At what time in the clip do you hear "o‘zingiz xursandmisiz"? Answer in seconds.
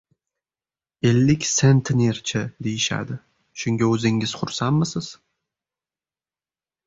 3.97-5.11